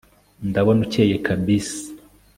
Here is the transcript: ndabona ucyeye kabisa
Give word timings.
ndabona 0.49 0.79
ucyeye 0.85 1.15
kabisa 1.25 1.81